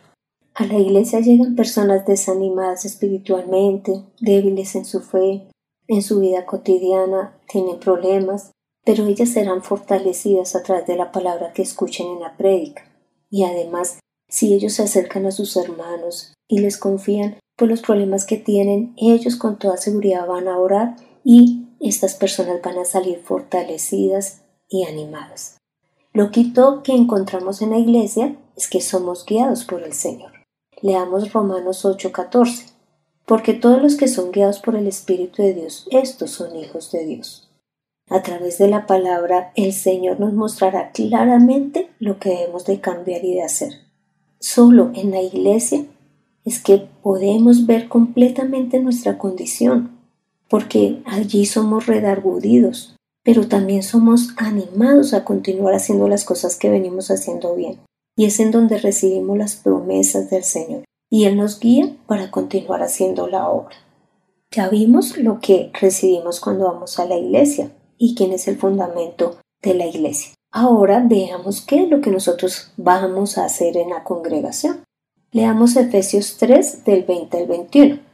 A 0.58 0.66
la 0.66 0.76
iglesia 0.76 1.20
llegan 1.20 1.55
personas 1.55 2.05
desanimadas 2.05 2.84
espiritualmente, 2.84 4.03
débiles 4.20 4.74
en 4.74 4.84
su 4.84 5.03
fe, 5.03 5.46
en 5.86 6.03
su 6.03 6.19
vida 6.19 6.46
cotidiana, 6.46 7.38
tienen 7.48 7.79
problemas, 7.79 8.50
pero 8.84 9.06
ellas 9.06 9.29
serán 9.29 9.62
fortalecidas 9.62 10.56
a 10.56 10.65
través 10.65 10.84
de 10.88 10.96
la 10.96 11.12
palabra 11.12 11.53
que 11.53 11.62
escuchen 11.62 12.08
en 12.08 12.19
la 12.19 12.36
prédica. 12.36 12.82
Y 13.31 13.44
además, 13.44 14.00
si 14.29 14.53
ellos 14.53 14.72
se 14.72 14.82
acercan 14.82 15.27
a 15.27 15.31
sus 15.31 15.56
hermanos 15.56 16.34
y 16.48 16.58
les 16.58 16.77
confían 16.77 17.38
por 17.56 17.69
los 17.69 17.81
problemas 17.81 18.27
que 18.27 18.36
tienen, 18.36 18.94
ellos 18.96 19.36
con 19.36 19.60
toda 19.60 19.77
seguridad 19.77 20.27
van 20.27 20.48
a 20.48 20.58
orar 20.58 20.96
y 21.22 21.69
estas 21.79 22.17
personas 22.17 22.60
van 22.62 22.79
a 22.79 22.84
salir 22.84 23.20
fortalecidas 23.20 24.43
y 24.69 24.82
animadas. 24.82 25.56
Lo 26.12 26.32
quito 26.32 26.82
que 26.82 26.96
encontramos 26.96 27.62
en 27.62 27.70
la 27.70 27.79
iglesia 27.79 28.34
es 28.56 28.69
que 28.69 28.81
somos 28.81 29.24
guiados 29.24 29.65
por 29.65 29.84
el 29.84 29.93
Señor. 29.93 30.38
Leamos 30.81 31.32
Romanos 31.32 31.85
8:14. 31.85 32.67
Porque 33.27 33.53
todos 33.53 33.82
los 33.82 33.97
que 33.97 34.08
son 34.08 34.31
guiados 34.31 34.61
por 34.61 34.77
el 34.77 34.87
Espíritu 34.87 35.43
de 35.43 35.55
Dios, 35.55 35.87
estos 35.91 36.31
son 36.31 36.56
hijos 36.56 36.91
de 36.93 37.05
Dios. 37.05 37.49
A 38.08 38.23
través 38.23 38.56
de 38.56 38.69
la 38.69 38.87
palabra, 38.87 39.53
el 39.55 39.75
Señor 39.75 40.19
nos 40.19 40.32
mostrará 40.32 40.93
claramente 40.93 41.91
lo 41.99 42.19
que 42.19 42.31
debemos 42.31 42.65
de 42.65 42.81
cambiar 42.81 43.23
y 43.25 43.35
de 43.35 43.43
hacer. 43.43 43.73
Solo 44.41 44.91
en 44.94 45.11
la 45.11 45.20
iglesia 45.20 45.85
es 46.44 46.63
que 46.63 46.89
podemos 47.03 47.67
ver 47.67 47.89
completamente 47.89 48.79
nuestra 48.79 49.19
condición, 49.19 49.99
porque 50.49 51.03
allí 51.05 51.44
somos 51.44 51.87
redargudidos, 51.87 52.97
pero 53.23 53.47
también 53.47 53.82
somos 53.82 54.31
animados 54.39 55.13
a 55.13 55.25
continuar 55.25 55.75
haciendo 55.75 56.08
las 56.08 56.25
cosas 56.25 56.56
que 56.56 56.70
venimos 56.70 57.11
haciendo 57.11 57.55
bien. 57.55 57.79
Y 58.19 58.25
es 58.25 58.41
en 58.41 58.51
donde 58.51 58.79
recibimos 58.79 59.39
las 59.39 59.55
promesas 59.55 60.29
del 60.29 60.43
Señor. 60.43 60.82
Y 61.08 61.27
Él 61.27 61.37
nos 61.37 61.60
guía 61.60 61.96
para 62.06 62.31
continuar 62.31 62.82
haciendo 62.82 63.29
la 63.29 63.48
obra. 63.48 63.77
Ya 64.51 64.69
vimos 64.69 65.17
lo 65.17 65.39
que 65.39 65.70
recibimos 65.81 66.41
cuando 66.41 66.65
vamos 66.65 66.98
a 66.98 67.06
la 67.06 67.17
iglesia 67.17 67.70
y 67.96 68.17
quién 68.17 68.32
es 68.32 68.48
el 68.48 68.58
fundamento 68.58 69.39
de 69.63 69.75
la 69.75 69.87
iglesia. 69.87 70.32
Ahora 70.51 71.05
veamos 71.06 71.60
qué 71.60 71.84
es 71.84 71.89
lo 71.89 72.01
que 72.01 72.10
nosotros 72.10 72.72
vamos 72.77 73.39
a 73.39 73.44
hacer 73.44 73.77
en 73.77 73.91
la 73.91 74.03
congregación. 74.03 74.82
Leamos 75.31 75.77
Efesios 75.77 76.39
3 76.39 76.84
del 76.84 77.05
20 77.05 77.39
al 77.39 77.46
21 77.46 78.08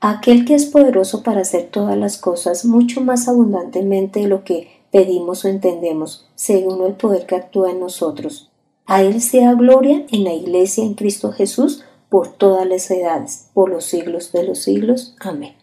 aquel 0.00 0.44
que 0.44 0.54
es 0.54 0.66
poderoso 0.66 1.22
para 1.22 1.40
hacer 1.40 1.68
todas 1.70 1.96
las 1.96 2.18
cosas 2.18 2.64
mucho 2.64 3.00
más 3.00 3.28
abundantemente 3.28 4.20
de 4.20 4.28
lo 4.28 4.44
que 4.44 4.68
pedimos 4.90 5.44
o 5.44 5.48
entendemos, 5.48 6.28
según 6.34 6.84
el 6.84 6.94
poder 6.94 7.26
que 7.26 7.36
actúa 7.36 7.70
en 7.70 7.80
nosotros. 7.80 8.50
A 8.86 9.02
Él 9.02 9.20
sea 9.20 9.54
gloria 9.54 10.04
en 10.10 10.24
la 10.24 10.32
Iglesia 10.32 10.84
en 10.84 10.94
Cristo 10.94 11.32
Jesús 11.32 11.84
por 12.08 12.28
todas 12.28 12.66
las 12.66 12.90
edades, 12.90 13.50
por 13.52 13.68
los 13.68 13.84
siglos 13.84 14.30
de 14.32 14.44
los 14.44 14.60
siglos. 14.60 15.16
Amén. 15.20 15.54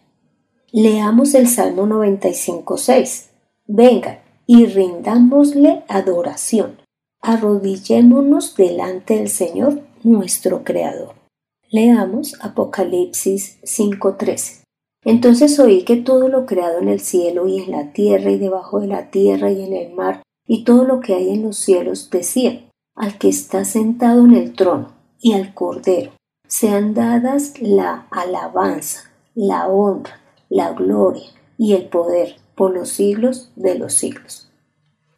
Leamos 0.72 1.34
el 1.34 1.48
Salmo 1.48 1.86
95.6. 1.86 3.26
Vengan 3.66 4.18
y 4.46 4.66
rindámosle 4.66 5.84
adoración. 5.88 6.76
Arrodillémonos 7.22 8.54
delante 8.56 9.14
del 9.16 9.30
Señor, 9.30 9.80
nuestro 10.02 10.62
Creador. 10.62 11.14
Leamos 11.70 12.36
Apocalipsis 12.42 13.58
5.13. 13.62 14.64
Entonces 15.04 15.58
oí 15.58 15.82
que 15.82 15.96
todo 15.96 16.28
lo 16.28 16.44
creado 16.44 16.78
en 16.78 16.88
el 16.88 17.00
cielo 17.00 17.46
y 17.46 17.58
en 17.58 17.70
la 17.70 17.92
tierra 17.92 18.30
y 18.30 18.38
debajo 18.38 18.80
de 18.80 18.88
la 18.88 19.10
tierra 19.10 19.50
y 19.50 19.62
en 19.62 19.72
el 19.72 19.94
mar 19.94 20.22
y 20.46 20.64
todo 20.64 20.84
lo 20.84 21.00
que 21.00 21.14
hay 21.14 21.30
en 21.30 21.42
los 21.42 21.56
cielos 21.56 22.10
decía, 22.10 22.60
al 22.94 23.18
que 23.18 23.28
está 23.28 23.64
sentado 23.64 24.24
en 24.24 24.34
el 24.34 24.52
trono 24.52 24.92
y 25.20 25.32
al 25.32 25.54
Cordero, 25.54 26.12
sean 26.46 26.94
dadas 26.94 27.60
la 27.60 28.06
alabanza, 28.10 29.10
la 29.34 29.66
honra, 29.66 30.20
la 30.48 30.72
gloria 30.72 31.28
y 31.58 31.72
el 31.72 31.88
poder 31.88 32.36
por 32.54 32.72
los 32.72 32.90
siglos 32.90 33.50
de 33.56 33.76
los 33.76 33.94
siglos. 33.94 34.50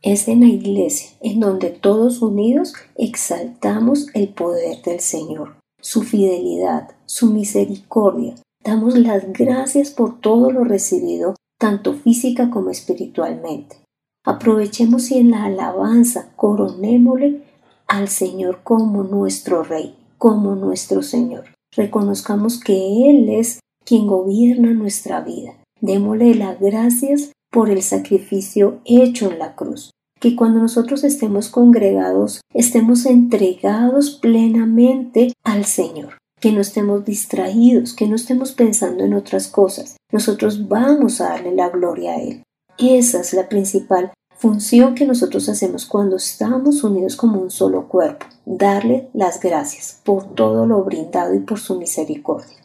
Es 0.03 0.29
en 0.29 0.41
la 0.41 0.47
iglesia 0.47 1.11
en 1.21 1.41
donde 1.41 1.71
todos 1.71 2.23
unidos 2.23 2.75
exaltamos 2.95 4.07
el 4.15 4.29
poder 4.29 4.83
del 4.83 5.01
Señor, 5.01 5.57
su 5.81 6.03
fidelidad, 6.03 6.91
su 7.07 7.33
misericordia. 7.33 8.35
Damos 8.63 8.97
las 8.97 9.33
gracias 9.33 9.91
por 9.91 10.21
todo 10.21 10.51
lo 10.51 10.65
recibido, 10.65 11.35
tanto 11.59 11.95
física 11.95 12.51
como 12.51 12.71
espiritualmente. 12.71 13.77
Aprovechemos 14.25 15.11
y 15.11 15.19
en 15.19 15.31
la 15.31 15.45
alabanza 15.45 16.33
coronémosle 16.37 17.46
al 17.89 18.09
Señor 18.09 18.61
como 18.63 19.03
nuestro 19.03 19.63
Rey, 19.63 19.95
como 20.19 20.55
nuestro 20.55 21.03
Señor. 21.03 21.45
Reconozcamos 21.75 22.59
que 22.59 23.11
Él 23.11 23.29
es 23.29 23.61
quien 23.85 24.07
gobierna 24.07 24.73
nuestra 24.73 25.21
vida. 25.21 25.55
Démosle 25.81 26.35
las 26.35 26.59
gracias 26.61 27.33
por 27.51 27.71
el 27.71 27.83
sacrificio 27.83 28.81
hecho 28.85 29.31
en 29.31 29.39
la 29.39 29.55
cruz. 29.55 29.91
Que 30.19 30.35
cuando 30.35 30.61
nosotros 30.61 31.05
estemos 31.05 31.49
congregados, 31.49 32.41
estemos 32.55 33.07
entregados 33.07 34.11
plenamente 34.11 35.33
al 35.45 35.67
Señor. 35.67 36.19
Que 36.41 36.53
no 36.53 36.61
estemos 36.61 37.05
distraídos, 37.05 37.95
que 37.95 38.07
no 38.07 38.17
estemos 38.17 38.53
pensando 38.53 39.05
en 39.05 39.15
otras 39.15 39.49
cosas. 39.49 39.97
Nosotros 40.11 40.69
vamos 40.69 41.21
a 41.21 41.31
darle 41.31 41.55
la 41.55 41.69
gloria 41.69 42.13
a 42.13 42.23
Él. 42.23 42.43
Esa 42.79 43.21
es 43.21 43.33
la 43.33 43.49
principal 43.49 44.13
función 44.37 44.95
que 44.95 45.07
nosotros 45.07 45.49
hacemos 45.49 45.87
cuando 45.87 46.17
estamos 46.17 46.85
unidos 46.85 47.17
como 47.17 47.41
un 47.41 47.51
solo 47.51 47.89
cuerpo, 47.89 48.27
darle 48.45 49.09
las 49.15 49.41
gracias 49.41 50.01
por 50.05 50.35
todo 50.35 50.67
lo 50.67 50.85
brindado 50.85 51.35
y 51.35 51.41
por 51.41 51.59
su 51.59 51.79
misericordia. 51.79 52.57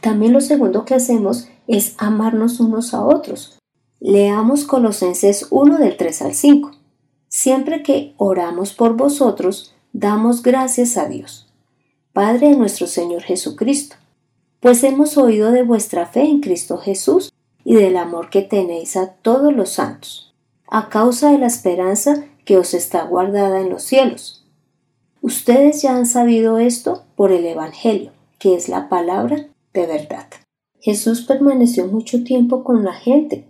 También 0.00 0.32
lo 0.32 0.40
segundo 0.40 0.84
que 0.84 0.94
hacemos 0.94 1.48
es 1.66 1.94
amarnos 1.98 2.60
unos 2.60 2.92
a 2.92 3.04
otros. 3.04 3.58
Leamos 4.00 4.64
Colosenses 4.64 5.46
1 5.50 5.78
del 5.78 5.96
3 5.96 6.22
al 6.22 6.34
5. 6.34 6.70
Siempre 7.28 7.82
que 7.82 8.14
oramos 8.18 8.72
por 8.72 8.96
vosotros, 8.96 9.74
damos 9.92 10.42
gracias 10.42 10.96
a 10.96 11.08
Dios, 11.08 11.48
Padre 12.12 12.50
de 12.50 12.56
nuestro 12.56 12.86
Señor 12.86 13.22
Jesucristo, 13.22 13.96
pues 14.60 14.82
hemos 14.84 15.16
oído 15.18 15.52
de 15.52 15.62
vuestra 15.62 16.06
fe 16.06 16.22
en 16.22 16.40
Cristo 16.40 16.78
Jesús 16.78 17.32
y 17.64 17.74
del 17.74 17.96
amor 17.96 18.30
que 18.30 18.42
tenéis 18.42 18.96
a 18.96 19.08
todos 19.08 19.52
los 19.52 19.70
santos 19.70 20.25
a 20.68 20.88
causa 20.88 21.30
de 21.30 21.38
la 21.38 21.46
esperanza 21.46 22.24
que 22.44 22.58
os 22.58 22.74
está 22.74 23.04
guardada 23.04 23.60
en 23.60 23.70
los 23.70 23.82
cielos. 23.82 24.44
Ustedes 25.20 25.82
ya 25.82 25.96
han 25.96 26.06
sabido 26.06 26.58
esto 26.58 27.04
por 27.16 27.32
el 27.32 27.44
Evangelio, 27.46 28.12
que 28.38 28.54
es 28.54 28.68
la 28.68 28.88
palabra 28.88 29.48
de 29.74 29.86
verdad. 29.86 30.26
Jesús 30.80 31.22
permaneció 31.22 31.86
mucho 31.86 32.22
tiempo 32.22 32.62
con 32.62 32.84
la 32.84 32.92
gente, 32.92 33.44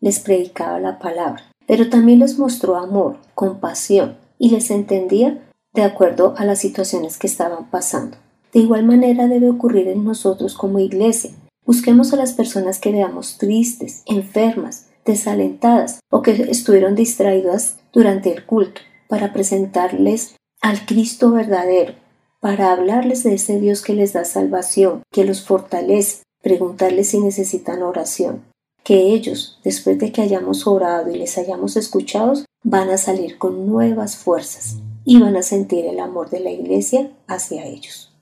les 0.00 0.20
predicaba 0.20 0.78
la 0.78 0.98
palabra, 0.98 1.44
pero 1.66 1.88
también 1.88 2.18
les 2.18 2.38
mostró 2.38 2.76
amor, 2.76 3.16
compasión 3.34 4.18
y 4.38 4.50
les 4.50 4.70
entendía 4.70 5.42
de 5.72 5.82
acuerdo 5.84 6.34
a 6.36 6.44
las 6.44 6.58
situaciones 6.58 7.16
que 7.16 7.26
estaban 7.26 7.70
pasando. 7.70 8.18
De 8.52 8.60
igual 8.60 8.84
manera 8.84 9.28
debe 9.28 9.48
ocurrir 9.48 9.88
en 9.88 10.04
nosotros 10.04 10.54
como 10.54 10.78
iglesia. 10.78 11.30
Busquemos 11.64 12.12
a 12.12 12.16
las 12.16 12.34
personas 12.34 12.78
que 12.78 12.92
veamos 12.92 13.38
tristes, 13.38 14.02
enfermas, 14.04 14.88
desalentadas 15.04 16.00
o 16.10 16.22
que 16.22 16.32
estuvieron 16.32 16.94
distraídas 16.94 17.76
durante 17.92 18.32
el 18.32 18.44
culto, 18.46 18.80
para 19.08 19.32
presentarles 19.32 20.34
al 20.60 20.86
Cristo 20.86 21.30
verdadero, 21.32 21.94
para 22.40 22.72
hablarles 22.72 23.22
de 23.22 23.34
ese 23.34 23.60
Dios 23.60 23.82
que 23.82 23.94
les 23.94 24.12
da 24.12 24.24
salvación, 24.24 25.02
que 25.12 25.24
los 25.24 25.42
fortalece, 25.42 26.22
preguntarles 26.42 27.10
si 27.10 27.20
necesitan 27.20 27.82
oración, 27.82 28.44
que 28.84 29.12
ellos, 29.12 29.60
después 29.64 29.98
de 29.98 30.12
que 30.12 30.22
hayamos 30.22 30.66
orado 30.66 31.10
y 31.10 31.18
les 31.18 31.38
hayamos 31.38 31.76
escuchado, 31.76 32.34
van 32.64 32.90
a 32.90 32.98
salir 32.98 33.38
con 33.38 33.66
nuevas 33.66 34.16
fuerzas 34.16 34.76
y 35.04 35.20
van 35.20 35.36
a 35.36 35.42
sentir 35.42 35.84
el 35.86 36.00
amor 36.00 36.30
de 36.30 36.40
la 36.40 36.50
iglesia 36.50 37.10
hacia 37.26 37.64
ellos. 37.66 38.12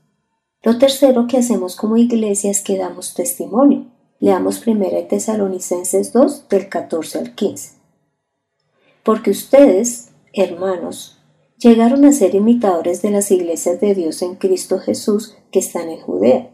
Lo 0.63 0.79
tercero 0.79 1.27
que 1.27 1.39
hacemos 1.39 1.77
como 1.77 1.97
iglesia 1.97 2.51
es 2.51 2.61
que 2.61 2.77
damos 2.77 3.15
testimonio. 3.15 3.87
Leamos 4.23 4.67
1 4.67 4.87
Tesalonicenses 5.09 6.13
2 6.13 6.49
del 6.51 6.69
14 6.69 7.19
al 7.21 7.35
15. 7.35 7.71
Porque 9.03 9.31
ustedes, 9.31 10.09
hermanos, 10.35 11.19
llegaron 11.57 12.05
a 12.05 12.13
ser 12.13 12.35
imitadores 12.35 13.01
de 13.01 13.13
las 13.13 13.31
iglesias 13.31 13.81
de 13.81 13.95
Dios 13.95 14.21
en 14.21 14.35
Cristo 14.35 14.79
Jesús 14.79 15.39
que 15.51 15.61
están 15.61 15.89
en 15.89 16.03
Judea, 16.03 16.51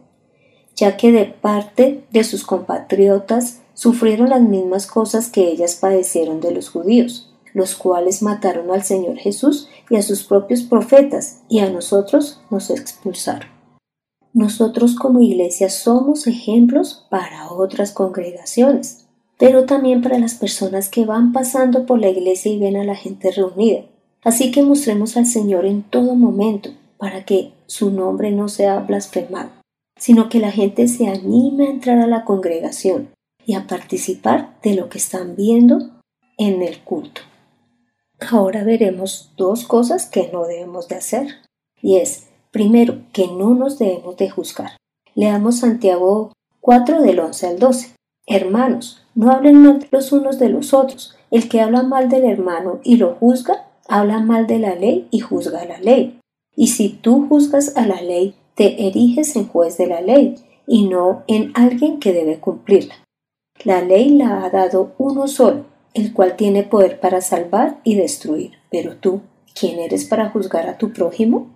ya 0.77 0.95
que 0.95 1.11
de 1.11 1.25
parte 1.25 2.05
de 2.09 2.23
sus 2.23 2.45
compatriotas 2.45 3.59
sufrieron 3.73 4.29
las 4.29 4.41
mismas 4.41 4.87
cosas 4.87 5.29
que 5.29 5.49
ellas 5.49 5.75
padecieron 5.75 6.39
de 6.39 6.51
los 6.51 6.69
judíos, 6.69 7.35
los 7.53 7.75
cuales 7.75 8.21
mataron 8.21 8.71
al 8.71 8.83
Señor 8.83 9.17
Jesús 9.17 9.67
y 9.89 9.97
a 9.97 10.01
sus 10.03 10.23
propios 10.23 10.61
profetas, 10.61 11.41
y 11.49 11.59
a 11.59 11.69
nosotros 11.69 12.39
nos 12.49 12.69
expulsaron. 12.69 13.56
Nosotros 14.37 14.93
como 14.93 15.19
iglesia 15.19 15.67
somos 15.67 16.27
ejemplos 16.27 17.07
para 17.09 17.51
otras 17.51 17.91
congregaciones, 17.91 19.07
pero 19.39 19.65
también 19.65 20.03
para 20.03 20.19
las 20.19 20.35
personas 20.35 20.89
que 20.89 21.07
van 21.07 21.33
pasando 21.33 21.87
por 21.87 21.99
la 21.99 22.09
iglesia 22.09 22.51
y 22.51 22.59
ven 22.59 22.77
a 22.77 22.83
la 22.83 22.93
gente 22.93 23.31
reunida. 23.31 23.85
Así 24.23 24.51
que 24.51 24.61
mostremos 24.61 25.17
al 25.17 25.25
Señor 25.25 25.65
en 25.65 25.81
todo 25.81 26.13
momento 26.13 26.69
para 26.99 27.25
que 27.25 27.51
su 27.65 27.89
nombre 27.89 28.31
no 28.31 28.47
sea 28.47 28.77
blasfemado, 28.81 29.49
sino 29.99 30.29
que 30.29 30.39
la 30.39 30.51
gente 30.51 30.87
se 30.87 31.07
anime 31.07 31.65
a 31.65 31.71
entrar 31.71 31.97
a 31.97 32.05
la 32.05 32.23
congregación 32.23 33.09
y 33.43 33.55
a 33.55 33.65
participar 33.65 34.59
de 34.61 34.75
lo 34.75 34.87
que 34.87 34.99
están 34.99 35.35
viendo 35.35 35.79
en 36.37 36.61
el 36.61 36.83
culto. 36.83 37.21
Ahora 38.19 38.63
veremos 38.63 39.31
dos 39.35 39.65
cosas 39.65 40.05
que 40.05 40.29
no 40.31 40.45
debemos 40.45 40.87
de 40.87 40.95
hacer, 40.95 41.27
y 41.81 41.95
es 41.95 42.27
Primero, 42.57 43.03
que 43.13 43.27
no 43.27 43.53
nos 43.53 43.77
debemos 43.77 44.17
de 44.17 44.31
juzgar. 44.31 44.71
Leamos 45.13 45.59
Santiago 45.59 46.31
4 46.61 47.03
del 47.03 47.19
11 47.19 47.45
al 47.45 47.59
12. 47.59 47.93
Hermanos, 48.25 49.05
no 49.13 49.29
hablen 49.31 49.61
mal 49.61 49.87
los 49.91 50.11
unos 50.11 50.39
de 50.39 50.49
los 50.49 50.73
otros. 50.73 51.15
El 51.29 51.49
que 51.49 51.61
habla 51.61 51.83
mal 51.83 52.09
del 52.09 52.25
hermano 52.25 52.79
y 52.83 52.97
lo 52.97 53.13
juzga, 53.13 53.67
habla 53.87 54.17
mal 54.21 54.47
de 54.47 54.57
la 54.57 54.73
ley 54.73 55.07
y 55.11 55.19
juzga 55.19 55.65
la 55.65 55.77
ley. 55.77 56.19
Y 56.55 56.69
si 56.69 56.89
tú 56.89 57.27
juzgas 57.29 57.77
a 57.77 57.85
la 57.85 58.01
ley, 58.01 58.33
te 58.55 58.87
eriges 58.87 59.35
en 59.35 59.47
juez 59.47 59.77
de 59.77 59.85
la 59.85 60.01
ley 60.01 60.33
y 60.65 60.87
no 60.87 61.21
en 61.27 61.51
alguien 61.53 61.99
que 61.99 62.11
debe 62.11 62.39
cumplirla. 62.39 62.95
La 63.65 63.83
ley 63.83 64.09
la 64.09 64.43
ha 64.43 64.49
dado 64.49 64.95
uno 64.97 65.27
solo, 65.27 65.65
el 65.93 66.11
cual 66.11 66.35
tiene 66.35 66.63
poder 66.63 66.99
para 66.99 67.21
salvar 67.21 67.81
y 67.83 67.93
destruir. 67.93 68.53
Pero 68.71 68.95
tú, 68.95 69.21
¿quién 69.53 69.77
eres 69.77 70.05
para 70.05 70.31
juzgar 70.31 70.67
a 70.67 70.79
tu 70.79 70.91
prójimo? 70.91 71.55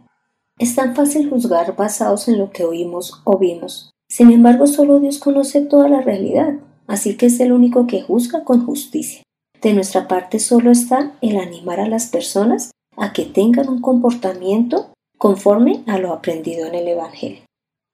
Es 0.61 0.75
tan 0.75 0.95
fácil 0.95 1.27
juzgar 1.27 1.75
basados 1.75 2.27
en 2.27 2.37
lo 2.37 2.51
que 2.51 2.63
oímos 2.63 3.19
o 3.23 3.39
vimos. 3.39 3.89
Sin 4.07 4.29
embargo, 4.31 4.67
solo 4.67 4.99
Dios 4.99 5.17
conoce 5.17 5.61
toda 5.61 5.89
la 5.89 6.01
realidad, 6.01 6.53
así 6.85 7.17
que 7.17 7.25
es 7.25 7.39
el 7.39 7.51
único 7.51 7.87
que 7.87 8.03
juzga 8.03 8.43
con 8.43 8.63
justicia. 8.63 9.23
De 9.59 9.73
nuestra 9.73 10.07
parte 10.07 10.37
solo 10.37 10.69
está 10.69 11.13
el 11.21 11.37
animar 11.37 11.79
a 11.79 11.87
las 11.87 12.05
personas 12.05 12.69
a 12.95 13.11
que 13.11 13.25
tengan 13.25 13.69
un 13.69 13.81
comportamiento 13.81 14.93
conforme 15.17 15.81
a 15.87 15.97
lo 15.97 16.13
aprendido 16.13 16.67
en 16.67 16.75
el 16.75 16.89
Evangelio. 16.89 17.41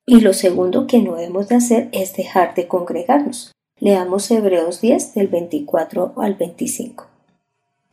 Y 0.06 0.20
lo 0.20 0.34
segundo 0.34 0.88
que 0.88 1.00
no 1.00 1.16
debemos 1.16 1.48
de 1.48 1.56
hacer 1.56 1.88
es 1.94 2.18
dejar 2.18 2.54
de 2.54 2.68
congregarnos. 2.68 3.54
Leamos 3.80 4.30
Hebreos 4.30 4.82
10 4.82 5.14
del 5.14 5.30
24 5.30 6.16
al 6.18 6.34
25 6.34 7.17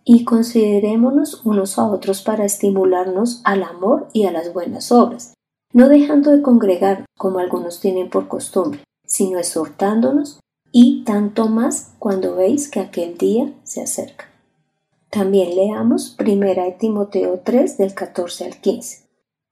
y 0.04 0.24
considerémonos 0.24 1.40
unos 1.44 1.78
a 1.78 1.86
otros 1.86 2.22
para 2.22 2.44
estimularnos 2.44 3.40
al 3.44 3.62
amor 3.62 4.08
y 4.12 4.26
a 4.26 4.32
las 4.32 4.52
buenas 4.52 4.92
obras, 4.92 5.34
no 5.72 5.88
dejando 5.88 6.30
de 6.30 6.42
congregar 6.42 7.04
como 7.16 7.38
algunos 7.38 7.80
tienen 7.80 8.10
por 8.10 8.28
costumbre, 8.28 8.84
sino 9.06 9.38
exhortándonos 9.38 10.40
y 10.70 11.04
tanto 11.04 11.48
más 11.48 11.92
cuando 11.98 12.36
veis 12.36 12.70
que 12.70 12.80
aquel 12.80 13.16
día 13.16 13.52
se 13.62 13.82
acerca. 13.82 14.26
También 15.08 15.54
leamos 15.54 16.16
1 16.18 16.76
Timoteo 16.78 17.40
3 17.44 17.78
del 17.78 17.94
14 17.94 18.44
al 18.44 18.60
15. 18.60 19.04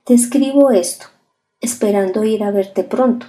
Te 0.04 0.14
escribo 0.14 0.72
esto, 0.72 1.06
esperando 1.60 2.24
ir 2.24 2.42
a 2.42 2.50
verte 2.50 2.82
pronto, 2.82 3.26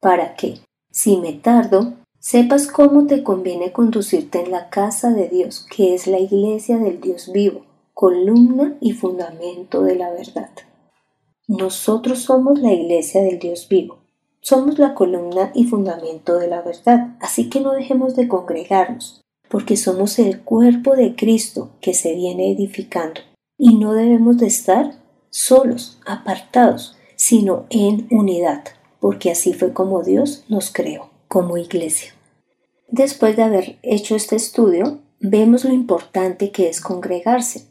para 0.00 0.34
que, 0.34 0.58
si 0.90 1.16
me 1.18 1.34
tardo, 1.34 1.94
sepas 2.20 2.66
cómo 2.66 3.06
te 3.06 3.22
conviene 3.22 3.72
conducirte 3.72 4.42
en 4.42 4.50
la 4.50 4.68
casa 4.68 5.10
de 5.10 5.28
Dios, 5.28 5.66
que 5.74 5.94
es 5.94 6.06
la 6.06 6.18
iglesia 6.18 6.76
del 6.76 7.00
Dios 7.00 7.32
vivo, 7.32 7.64
columna 7.94 8.76
y 8.80 8.92
fundamento 8.92 9.82
de 9.82 9.96
la 9.96 10.10
verdad. 10.10 10.50
Nosotros 11.48 12.20
somos 12.20 12.60
la 12.60 12.72
iglesia 12.74 13.22
del 13.22 13.38
Dios 13.38 13.66
vivo, 13.68 13.98
somos 14.42 14.78
la 14.78 14.94
columna 14.94 15.50
y 15.54 15.64
fundamento 15.64 16.38
de 16.38 16.46
la 16.46 16.60
verdad, 16.60 17.16
así 17.20 17.48
que 17.48 17.60
no 17.60 17.72
dejemos 17.72 18.14
de 18.14 18.28
congregarnos, 18.28 19.22
porque 19.48 19.78
somos 19.78 20.18
el 20.18 20.42
cuerpo 20.42 20.96
de 20.96 21.16
Cristo 21.16 21.70
que 21.80 21.94
se 21.94 22.14
viene 22.14 22.52
edificando, 22.52 23.22
y 23.56 23.78
no 23.78 23.94
debemos 23.94 24.36
de 24.36 24.46
estar 24.46 24.92
solos, 25.30 25.98
apartados, 26.04 26.96
sino 27.16 27.64
en 27.70 28.06
unidad, 28.10 28.64
porque 29.00 29.30
así 29.30 29.54
fue 29.54 29.72
como 29.72 30.02
Dios 30.02 30.44
nos 30.48 30.70
creó 30.70 31.10
como 31.30 31.56
iglesia. 31.56 32.12
Después 32.88 33.36
de 33.36 33.44
haber 33.44 33.78
hecho 33.84 34.16
este 34.16 34.34
estudio, 34.34 34.98
vemos 35.20 35.64
lo 35.64 35.72
importante 35.72 36.50
que 36.50 36.68
es 36.68 36.80
congregarse, 36.80 37.68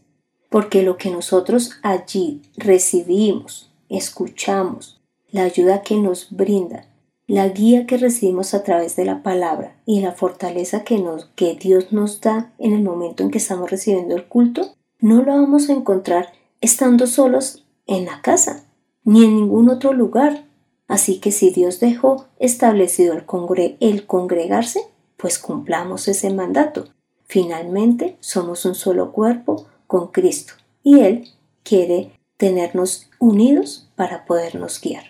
porque 0.49 0.81
lo 0.81 0.95
que 0.95 1.11
nosotros 1.11 1.71
allí 1.83 2.41
recibimos, 2.55 3.69
escuchamos, 3.89 5.01
la 5.29 5.43
ayuda 5.43 5.81
que 5.81 5.97
nos 5.97 6.29
brinda, 6.31 6.87
la 7.27 7.49
guía 7.49 7.85
que 7.85 7.97
recibimos 7.97 8.53
a 8.53 8.63
través 8.63 8.95
de 8.95 9.03
la 9.03 9.23
palabra 9.23 9.75
y 9.85 9.99
la 9.99 10.13
fortaleza 10.13 10.85
que, 10.85 11.03
que 11.35 11.55
Dios 11.55 11.91
nos 11.91 12.21
da 12.21 12.53
en 12.59 12.71
el 12.71 12.81
momento 12.81 13.23
en 13.23 13.29
que 13.29 13.39
estamos 13.39 13.69
recibiendo 13.69 14.15
el 14.15 14.25
culto, 14.25 14.73
no 15.01 15.21
lo 15.21 15.33
vamos 15.33 15.67
a 15.67 15.73
encontrar 15.73 16.31
estando 16.61 17.07
solos 17.07 17.65
en 17.87 18.05
la 18.05 18.21
casa, 18.21 18.63
ni 19.03 19.25
en 19.25 19.35
ningún 19.35 19.69
otro 19.69 19.91
lugar, 19.91 20.45
Así 20.89 21.19
que 21.19 21.31
si 21.31 21.51
Dios 21.51 21.79
dejó 21.79 22.25
establecido 22.39 23.13
el, 23.13 23.77
el 23.79 24.05
congregarse, 24.07 24.81
pues 25.17 25.37
cumplamos 25.37 26.07
ese 26.07 26.31
mandato. 26.31 26.85
Finalmente 27.25 28.17
somos 28.19 28.65
un 28.65 28.73
solo 28.73 29.11
cuerpo 29.11 29.67
con 29.85 30.07
Cristo 30.07 30.53
y 30.81 31.01
Él 31.01 31.29
quiere 31.63 32.11
tenernos 32.37 33.07
unidos 33.19 33.87
para 33.95 34.25
podernos 34.25 34.81
guiar. 34.81 35.03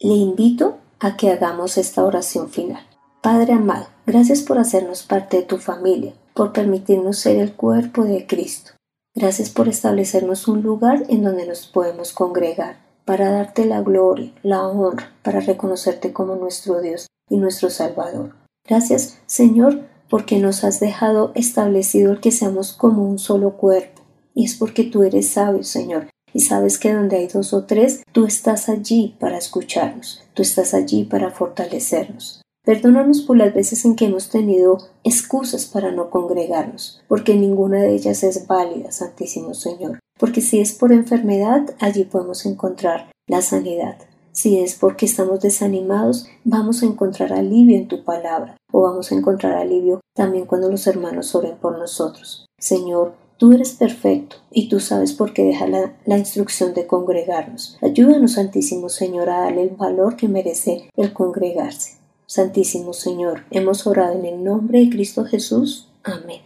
Le 0.00 0.14
invito 0.14 0.78
a 0.98 1.16
que 1.16 1.30
hagamos 1.30 1.78
esta 1.78 2.04
oración 2.04 2.50
final. 2.50 2.84
Padre 3.20 3.52
amado, 3.52 3.86
gracias 4.04 4.42
por 4.42 4.58
hacernos 4.58 5.04
parte 5.04 5.36
de 5.36 5.42
tu 5.44 5.58
familia, 5.58 6.14
por 6.34 6.52
permitirnos 6.52 7.18
ser 7.18 7.36
el 7.36 7.52
cuerpo 7.52 8.02
de 8.02 8.26
Cristo. 8.26 8.72
Gracias 9.14 9.50
por 9.50 9.68
establecernos 9.68 10.48
un 10.48 10.62
lugar 10.62 11.04
en 11.08 11.22
donde 11.22 11.46
nos 11.46 11.68
podemos 11.68 12.12
congregar 12.12 12.91
para 13.04 13.30
darte 13.30 13.64
la 13.64 13.80
gloria, 13.82 14.32
la 14.42 14.66
honra, 14.66 15.12
para 15.22 15.40
reconocerte 15.40 16.12
como 16.12 16.36
nuestro 16.36 16.80
Dios 16.80 17.06
y 17.28 17.38
nuestro 17.38 17.70
Salvador. 17.70 18.34
Gracias, 18.66 19.18
Señor, 19.26 19.88
porque 20.08 20.38
nos 20.38 20.64
has 20.64 20.78
dejado 20.80 21.32
establecido 21.34 22.12
el 22.12 22.20
que 22.20 22.32
seamos 22.32 22.72
como 22.72 23.08
un 23.08 23.18
solo 23.18 23.56
cuerpo. 23.56 24.02
Y 24.34 24.44
es 24.44 24.54
porque 24.54 24.84
tú 24.84 25.02
eres 25.02 25.30
sabio, 25.30 25.64
Señor, 25.64 26.08
y 26.32 26.40
sabes 26.40 26.78
que 26.78 26.92
donde 26.92 27.16
hay 27.16 27.26
dos 27.26 27.52
o 27.52 27.64
tres, 27.64 28.02
tú 28.12 28.24
estás 28.24 28.68
allí 28.68 29.16
para 29.18 29.38
escucharnos, 29.38 30.22
tú 30.34 30.42
estás 30.42 30.74
allí 30.74 31.04
para 31.04 31.30
fortalecernos. 31.30 32.40
Perdónanos 32.64 33.22
por 33.22 33.36
las 33.36 33.52
veces 33.52 33.84
en 33.84 33.96
que 33.96 34.06
hemos 34.06 34.28
tenido 34.28 34.78
excusas 35.02 35.66
para 35.66 35.90
no 35.90 36.10
congregarnos, 36.10 37.02
porque 37.08 37.34
ninguna 37.34 37.80
de 37.82 37.94
ellas 37.94 38.22
es 38.22 38.46
válida, 38.46 38.92
Santísimo 38.92 39.52
Señor 39.52 39.98
porque 40.22 40.40
si 40.40 40.60
es 40.60 40.72
por 40.72 40.92
enfermedad, 40.92 41.74
allí 41.80 42.04
podemos 42.04 42.46
encontrar 42.46 43.10
la 43.26 43.42
sanidad. 43.42 43.98
Si 44.30 44.60
es 44.60 44.76
porque 44.76 45.04
estamos 45.04 45.40
desanimados, 45.40 46.28
vamos 46.44 46.80
a 46.80 46.86
encontrar 46.86 47.32
alivio 47.32 47.76
en 47.76 47.88
tu 47.88 48.04
palabra, 48.04 48.56
o 48.70 48.82
vamos 48.82 49.10
a 49.10 49.16
encontrar 49.16 49.54
alivio 49.54 50.00
también 50.14 50.46
cuando 50.46 50.70
los 50.70 50.86
hermanos 50.86 51.34
oren 51.34 51.56
por 51.56 51.76
nosotros. 51.76 52.46
Señor, 52.56 53.14
tú 53.36 53.52
eres 53.52 53.72
perfecto 53.72 54.36
y 54.52 54.68
tú 54.68 54.78
sabes 54.78 55.12
por 55.12 55.32
qué 55.32 55.42
deja 55.42 55.66
la, 55.66 56.16
instrucción 56.16 56.72
de 56.72 56.86
congregarnos. 56.86 57.76
Ayúdanos, 57.82 58.34
Santísimo 58.34 58.90
Señor, 58.90 59.28
a 59.28 59.40
darle 59.40 59.64
el 59.64 59.70
valor 59.70 60.14
que 60.14 60.28
merece 60.28 60.88
el 60.94 61.12
congregarse. 61.12 61.96
Santísimo 62.26 62.92
Señor, 62.92 63.42
hemos 63.50 63.88
orado 63.88 64.16
en 64.16 64.24
el 64.24 64.44
nombre 64.44 64.78
de 64.78 64.88
Cristo 64.88 65.24
Jesús. 65.24 65.88
Amén. 66.04 66.42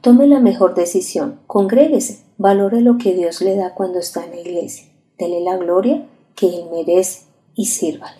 Tome 0.00 0.26
la 0.26 0.40
mejor 0.40 0.74
decisión, 0.74 1.40
congréguese, 1.46 2.24
valore 2.40 2.80
lo 2.80 2.96
que 2.96 3.12
Dios 3.12 3.42
le 3.42 3.54
da 3.54 3.74
cuando 3.74 3.98
está 3.98 4.24
en 4.24 4.30
la 4.30 4.40
iglesia, 4.40 4.86
dele 5.18 5.42
la 5.42 5.58
gloria 5.58 6.06
que 6.34 6.46
Él 6.46 6.64
merece 6.72 7.24
y 7.54 7.66
sírvale. 7.66 8.16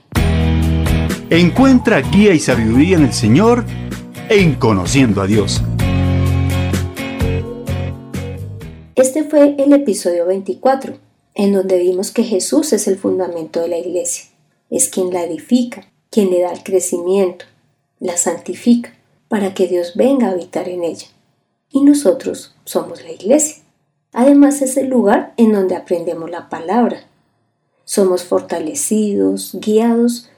Encuentra 1.31 2.03
guía 2.03 2.35
y 2.35 2.39
sabiduría 2.39 2.99
en 2.99 3.05
el 3.05 3.15
Señor 3.15 3.65
en 4.29 4.57
Conociendo 4.57 5.23
a 5.23 5.27
Dios. 5.27 5.63
Este 8.95 9.25
fue 9.25 9.55
el 9.57 9.73
episodio 9.73 10.27
24, 10.27 10.99
en 11.35 11.55
donde 11.55 11.79
vimos 11.79 12.11
que 12.11 12.25
Jesús 12.25 12.75
es 12.75 12.89
el 12.89 12.99
fundamento 12.99 13.63
de 13.63 13.69
la 13.69 13.79
iglesia, 13.79 14.27
es 14.69 14.91
quien 14.91 15.15
la 15.15 15.25
edifica, 15.25 15.91
quien 16.11 16.29
le 16.29 16.43
da 16.43 16.53
el 16.53 16.63
crecimiento, 16.63 17.47
la 18.01 18.19
santifica, 18.19 18.93
para 19.29 19.55
que 19.55 19.67
Dios 19.67 19.93
venga 19.95 20.27
a 20.27 20.33
habitar 20.33 20.69
en 20.69 20.85
ella 20.85 21.07
y 21.73 21.83
nosotros 21.85 22.55
somos 22.65 23.03
la 23.03 23.13
iglesia. 23.13 23.60
Además 24.13 24.61
es 24.63 24.77
el 24.77 24.89
lugar 24.89 25.35
en 25.37 25.53
donde 25.53 25.77
aprendemos 25.77 26.31
la 26.31 26.49
palabra. 26.49 27.05
Somos 27.85 28.25
fortalecidos, 28.25 29.57
guiados 29.61 30.31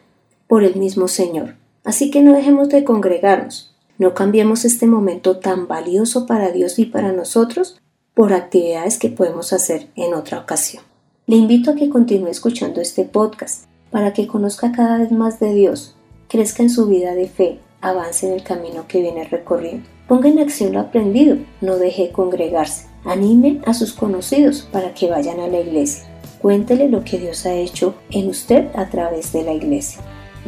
por 0.46 0.64
el 0.64 0.76
mismo 0.76 1.08
Señor. 1.08 1.56
Así 1.85 2.11
que 2.11 2.22
no 2.22 2.35
dejemos 2.35 2.68
de 2.68 2.85
congregarnos. 2.85 3.74
No 3.98 4.14
cambiemos 4.14 4.64
este 4.64 4.87
momento 4.87 5.38
tan 5.38 5.68
valioso 5.68 6.26
para 6.26 6.50
Dios 6.50 6.78
y 6.78 6.87
para 6.87 7.12
nosotros 7.12 7.80
por 8.14 8.32
actividades 8.32 8.98
que 8.98 9.08
podemos 9.08 9.52
hacer 9.52 9.88
en 9.96 10.14
otra 10.14 10.38
ocasión. 10.38 10.82
Le 11.26 11.37
invito 11.37 11.70
a 11.70 11.74
que 11.74 11.88
continúe 11.88 12.28
escuchando 12.28 12.80
este 12.80 13.04
podcast 13.04 13.64
para 13.90 14.12
que 14.12 14.26
conozca 14.26 14.72
cada 14.72 14.98
vez 14.98 15.12
más 15.12 15.40
de 15.40 15.54
Dios, 15.54 15.94
crezca 16.28 16.62
en 16.62 16.70
su 16.70 16.87
vida 16.87 17.14
de 17.14 17.28
fe, 17.28 17.61
avance 17.80 18.26
en 18.26 18.32
el 18.32 18.42
camino 18.42 18.87
que 18.88 19.00
viene 19.00 19.24
recorriendo. 19.24 19.88
Ponga 20.08 20.28
en 20.28 20.40
acción 20.40 20.72
lo 20.72 20.80
aprendido, 20.80 21.37
no 21.61 21.76
deje 21.76 22.11
congregarse. 22.11 22.91
Anime 23.04 23.60
a 23.66 23.74
sus 23.74 23.92
conocidos 23.92 24.62
para 24.70 24.94
que 24.94 25.10
vayan 25.10 25.40
a 25.40 25.48
la 25.48 25.58
iglesia. 25.60 26.04
Cuéntele 26.40 26.88
lo 26.88 27.02
que 27.04 27.18
Dios 27.18 27.44
ha 27.46 27.54
hecho 27.54 27.94
en 28.10 28.28
usted 28.28 28.68
a 28.74 28.88
través 28.90 29.32
de 29.32 29.42
la 29.42 29.52
iglesia. 29.52 30.00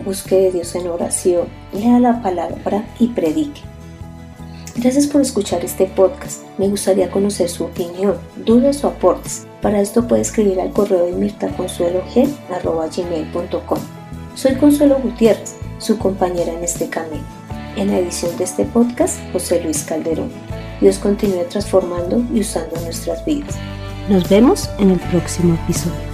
Busque 0.05 0.37
de 0.37 0.53
Dios 0.53 0.75
en 0.75 0.89
oración, 0.89 1.47
lea 1.73 2.01
la 2.01 2.21
palabra 2.23 2.85
y 2.99 3.09
predique. 3.09 3.61
Gracias 4.77 5.07
por 5.07 5.21
escuchar 5.21 5.63
este 5.65 5.87
podcast. 5.87 6.43
Me 6.59 6.67
gustaría 6.69 7.09
conocer 7.11 7.49
su 7.49 7.63
opinión, 7.65 8.17
dudas 8.45 8.83
o 8.83 8.89
aportes. 8.89 9.47
Para 9.63 9.81
esto 9.81 10.09
puede 10.09 10.23
escribir 10.23 10.61
al 10.61 10.73
correo 10.73 11.07
de 11.07 11.13
mirtaconsuelog.com. 11.13 13.79
Soy 14.35 14.57
Consuelo 14.57 14.99
Gutiérrez, 15.01 15.55
su 15.79 15.97
compañera 15.99 16.53
en 16.53 16.65
este 16.65 16.89
camino. 16.89 17.23
En 17.77 17.87
la 17.89 17.99
edición 17.99 18.37
de 18.37 18.45
este 18.45 18.65
podcast, 18.65 19.19
José 19.33 19.63
Luis 19.63 19.85
Calderón. 19.85 20.33
Dios 20.81 20.99
continúe 20.99 21.45
transformando 21.49 22.23
y 22.33 22.41
usando 22.41 22.81
nuestras 22.81 23.25
vidas. 23.25 23.57
Nos 24.09 24.29
vemos 24.29 24.69
en 24.79 24.91
el 24.91 25.01
próximo 25.01 25.55
episodio. 25.65 26.14